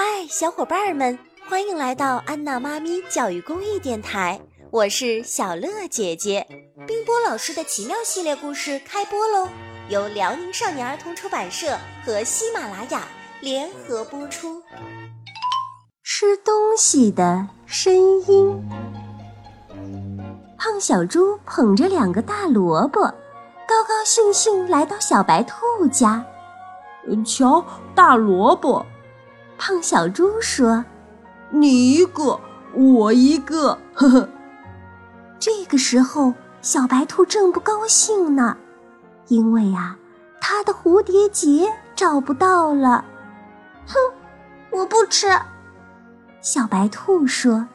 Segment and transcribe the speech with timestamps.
[0.00, 1.18] 嗨，小伙伴们，
[1.48, 4.40] 欢迎来到安娜妈咪教育公益电台，
[4.70, 6.46] 我是小乐姐姐。
[6.86, 9.48] 冰波老师的奇妙系列故事开播喽，
[9.88, 13.08] 由辽宁少年儿童出版社和喜马拉雅
[13.40, 14.62] 联合播出。
[16.04, 17.92] 吃东西的声
[18.28, 18.68] 音。
[20.56, 23.00] 胖小猪捧着两个大萝卜，
[23.66, 25.56] 高高兴兴来到小白兔
[25.90, 26.24] 家。
[27.26, 27.64] 瞧，
[27.96, 28.86] 大萝卜！
[29.58, 30.84] 胖小猪说
[31.50, 32.40] ：“你一个，
[32.72, 34.28] 我一个。”呵呵。
[35.38, 36.32] 这个时候，
[36.62, 38.56] 小白兔正不高兴呢，
[39.26, 39.98] 因为啊，
[40.40, 43.04] 它的蝴蝶结找不到了。
[43.86, 43.94] 哼，
[44.70, 45.28] 我不吃。
[46.40, 47.66] 小白兔说：“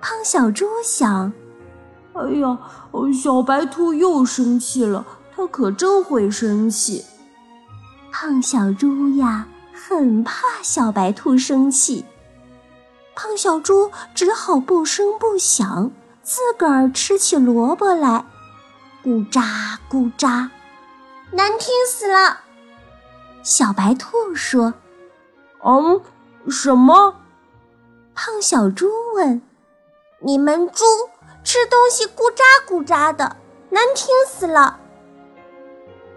[0.00, 1.32] 胖小猪想，
[2.14, 2.58] 哎呀，
[3.12, 5.04] 小白兔又生气了，
[5.36, 7.04] 它可真会生气。”
[8.10, 9.46] 胖小猪呀，
[9.86, 12.04] 很怕小白兔生气。
[13.14, 15.90] 胖小猪只好不声不响，
[16.22, 18.24] 自个儿吃起萝卜来，
[19.04, 20.48] 咕喳咕喳，
[21.30, 22.40] 难听死了。
[23.42, 24.74] 小白兔说
[25.64, 26.00] ：“嗯，
[26.50, 27.14] 什么？”
[28.14, 29.40] 胖小猪问
[30.20, 30.84] ：“你们猪
[31.44, 33.36] 吃东西咕喳咕喳的，
[33.70, 34.78] 难听死了。”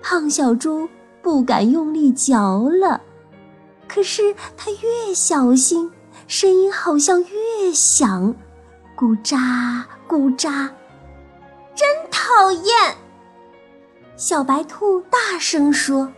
[0.04, 0.90] 胖小猪
[1.22, 3.00] 不敢用力嚼了，
[3.94, 5.92] 可是它越小心，
[6.26, 8.34] 声音好像越响，
[8.98, 10.70] 咕喳咕喳，
[11.76, 12.96] 真讨厌！
[14.16, 16.14] 小白兔大声说：“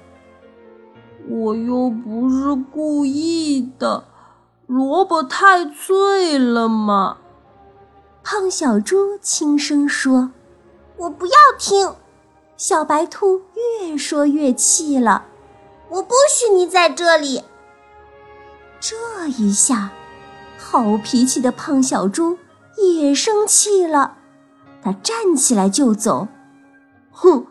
[1.28, 4.04] 我又不是故意的。”
[4.68, 7.18] 萝卜太脆了嘛！
[8.24, 10.30] 胖小猪轻声说
[10.98, 11.96] ：“我不要听。”
[12.56, 13.42] 小白兔
[13.82, 15.26] 越说越气了
[15.90, 17.44] ：“我不许你在这里！”
[18.86, 19.92] 这一下，
[20.58, 22.38] 好脾气的胖小猪
[22.76, 24.18] 也生气了，
[24.82, 26.28] 他站起来就走。
[27.10, 27.46] 哼，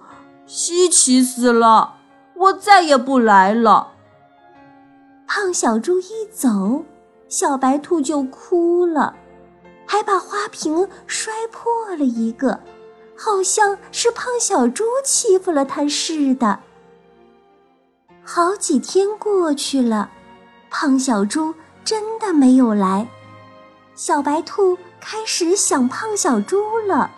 [0.46, 1.94] 稀奇死了！
[2.34, 3.92] 我再也不来了。
[5.26, 6.84] 胖小猪一走。
[7.30, 9.16] 小白兔就哭了，
[9.86, 12.60] 还把花瓶摔破了一个，
[13.16, 16.60] 好像是胖小猪欺负了它似的。
[18.22, 20.10] 好几天过去了，
[20.74, 23.06] 胖小猪真的没有来，
[23.94, 27.10] 小白兔开始想胖小猪了，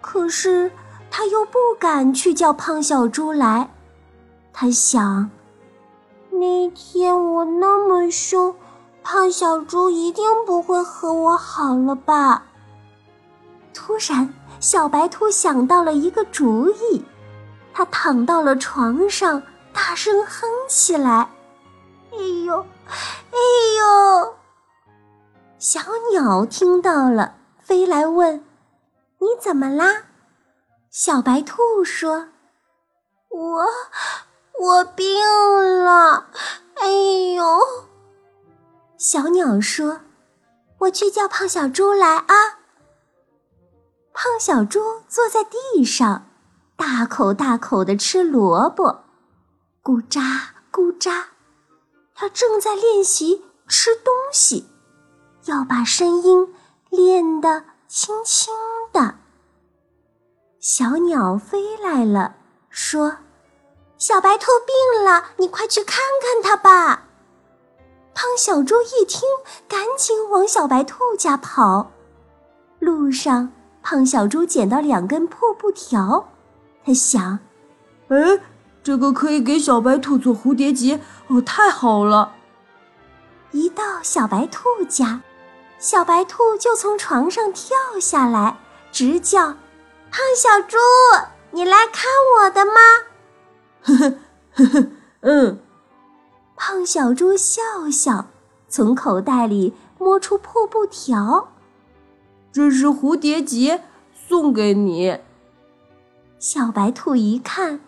[0.00, 0.72] 可是
[1.10, 3.68] 他又不敢去叫胖小猪来，
[4.54, 5.30] 他想，
[6.30, 8.52] 那天我那么凶。
[9.04, 12.42] 胖小猪一定不会和我好了吧？
[13.72, 17.04] 突然，小白兔想到了一个主意，
[17.72, 19.40] 它躺到了床上，
[19.72, 21.28] 大声哼起来
[22.18, 22.66] ：“哎呦，
[23.30, 23.38] 哎
[23.78, 24.34] 呦！”
[25.58, 25.80] 小
[26.12, 28.44] 鸟听到了，飞来问
[29.18, 30.04] ：“你怎么啦？”
[30.90, 32.28] 小白兔说
[33.28, 33.66] ：“我，
[34.60, 35.20] 我病
[35.84, 36.26] 了。
[36.76, 36.88] 哎
[37.34, 37.44] 呦！”
[38.96, 40.00] 小鸟说
[40.80, 42.34] ：“我去叫胖小猪来啊。”
[44.14, 46.26] 胖小猪坐在地上，
[46.76, 49.04] 大口大口的吃萝卜，
[49.82, 50.22] 咕喳
[50.72, 51.24] 咕喳。
[52.16, 54.66] 他正在练习吃东西，
[55.44, 56.54] 要把声音
[56.88, 58.54] 练得轻轻
[58.90, 59.16] 的。
[60.58, 62.36] 小鸟飞来了，
[62.70, 63.18] 说
[63.98, 67.04] ：“小白兔病了，你快去看看它吧。”
[68.14, 69.20] 胖小猪一听，
[69.68, 71.92] 赶紧往小白兔家跑。
[72.78, 76.26] 路上，胖小猪捡到两根破布条，
[76.82, 77.38] 他想
[78.08, 78.40] ：“哎，
[78.86, 82.36] 这个可以给小白兔做蝴蝶结哦，太好了！”
[83.50, 85.22] 一到小白兔家，
[85.76, 88.58] 小白兔就从床上跳下来，
[88.92, 89.54] 直叫
[90.08, 90.76] ：“胖小猪，
[91.50, 92.04] 你来看
[92.38, 92.72] 我的吗？”
[93.82, 94.18] 呵呵
[94.52, 94.86] 呵呵，
[95.22, 95.58] 嗯。
[96.54, 98.26] 胖小猪笑笑，
[98.68, 101.48] 从口袋里摸出破布条，
[102.52, 103.82] 这是蝴蝶结，
[104.14, 105.18] 送给你。
[106.38, 107.80] 小白兔一看，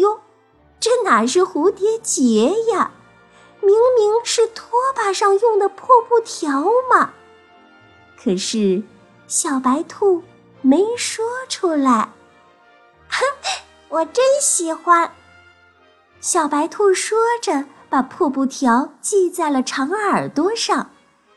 [0.00, 0.20] 哟，
[0.78, 2.90] 这哪是蝴蝶结呀？
[3.60, 7.12] 明明是拖把上用的破布条嘛！
[8.22, 8.82] 可是
[9.26, 10.22] 小白兔
[10.62, 12.10] 没说出来。
[13.08, 13.24] 哼，
[13.88, 15.12] 我真喜欢。
[16.20, 17.64] 小白兔说着。
[17.90, 20.90] 把破布条系在了长耳朵上，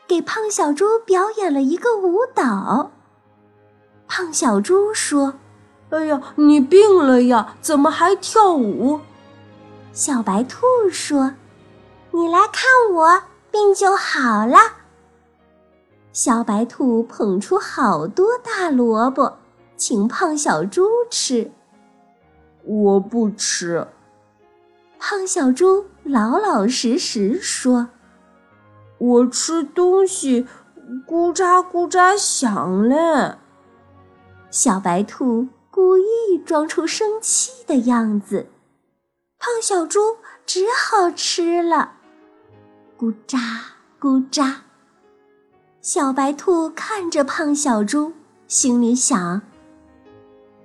[0.06, 2.92] 给胖小猪表演了一个舞蹈。
[4.06, 5.34] 胖小猪说
[5.94, 7.54] ：“哎呀，你病了呀？
[7.60, 9.00] 怎么还跳舞？”
[9.92, 11.34] 小白兔说
[12.10, 14.58] ：“你来看我，病就好了。
[16.12, 19.38] 小白兔捧出好多大萝卜，
[19.76, 21.52] 请胖小猪吃。
[22.64, 23.86] 我不吃。
[24.98, 27.88] 胖小猪老老实实说
[28.98, 30.46] ：“我吃东西
[31.06, 33.36] 咕喳咕喳响嘞。”
[34.50, 38.46] 小白兔故意装出生气的样子，
[39.40, 41.94] 胖小猪只好吃了。
[42.96, 43.40] 咕喳
[44.00, 44.54] 咕喳，
[45.80, 48.12] 小白兔看着胖小猪，
[48.46, 49.42] 心里想：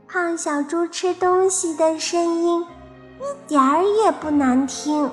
[0.07, 2.63] 胖小猪吃东西的声音
[3.19, 5.09] 一点儿也不难听。